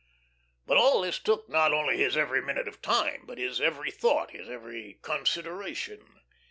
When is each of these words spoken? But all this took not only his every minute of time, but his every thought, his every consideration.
But 0.65 0.77
all 0.77 1.01
this 1.01 1.19
took 1.19 1.47
not 1.47 1.71
only 1.71 1.95
his 1.97 2.17
every 2.17 2.41
minute 2.41 2.67
of 2.67 2.81
time, 2.81 3.21
but 3.27 3.37
his 3.37 3.61
every 3.61 3.91
thought, 3.91 4.31
his 4.31 4.49
every 4.49 4.97
consideration. 5.03 6.19